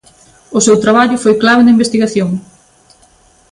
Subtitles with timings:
[0.57, 2.29] O seu traballo foi clave na investigación.